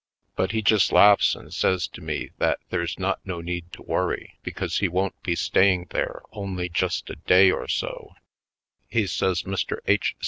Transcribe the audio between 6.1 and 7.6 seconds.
only just a day oi; Manhattan Isle